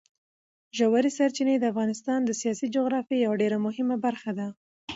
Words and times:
ژورې 0.77 1.11
سرچینې 1.17 1.55
د 1.59 1.65
افغانستان 1.71 2.19
د 2.25 2.31
سیاسي 2.41 2.67
جغرافیې 2.75 3.17
یوه 3.25 3.35
ډېره 3.41 3.57
مهمه 3.65 3.95
برخه 4.05 4.31
ده. 4.39 4.47